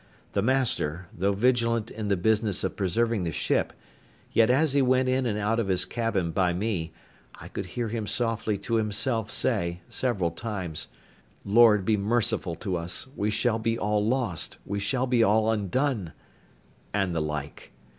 [0.31, 3.71] The master, though vigilant in the business of preserving the ship,
[4.31, 6.91] yet as he went in and out of his cabin by me,
[7.39, 10.87] I could hear him softly to himself say, several times,
[11.45, 13.05] "Lord be merciful to us!
[13.15, 14.57] we shall be all lost!
[14.65, 16.13] we shall be all undone!"
[16.95, 17.71] and the like.